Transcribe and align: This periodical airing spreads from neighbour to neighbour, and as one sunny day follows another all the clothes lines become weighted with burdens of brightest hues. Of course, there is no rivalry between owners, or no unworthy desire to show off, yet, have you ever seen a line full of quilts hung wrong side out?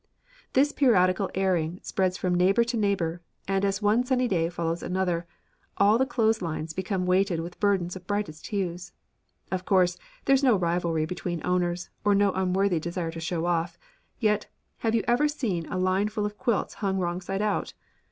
This 0.53 0.71
periodical 0.71 1.29
airing 1.35 1.79
spreads 1.83 2.17
from 2.17 2.33
neighbour 2.33 2.63
to 2.63 2.75
neighbour, 2.75 3.21
and 3.47 3.63
as 3.63 3.83
one 3.83 4.03
sunny 4.03 4.27
day 4.27 4.49
follows 4.49 4.81
another 4.81 5.27
all 5.77 5.99
the 5.99 6.07
clothes 6.07 6.41
lines 6.41 6.73
become 6.73 7.05
weighted 7.05 7.39
with 7.39 7.59
burdens 7.59 7.95
of 7.95 8.07
brightest 8.07 8.47
hues. 8.47 8.93
Of 9.51 9.63
course, 9.63 9.99
there 10.25 10.33
is 10.33 10.43
no 10.43 10.55
rivalry 10.55 11.05
between 11.05 11.45
owners, 11.45 11.91
or 12.03 12.15
no 12.15 12.31
unworthy 12.33 12.79
desire 12.79 13.11
to 13.11 13.19
show 13.19 13.45
off, 13.45 13.77
yet, 14.19 14.47
have 14.79 14.95
you 14.95 15.03
ever 15.07 15.27
seen 15.27 15.67
a 15.67 15.77
line 15.77 16.07
full 16.07 16.25
of 16.25 16.35
quilts 16.35 16.73
hung 16.81 16.97
wrong 16.97 17.21
side 17.21 17.43
out? 17.43 17.75